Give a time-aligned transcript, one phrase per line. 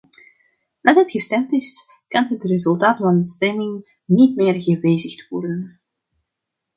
[0.83, 5.81] Nadat gestemd is, kan het resultaat van een stemming niet meer gewijzigd worden.